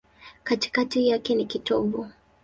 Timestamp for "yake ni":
1.09-1.45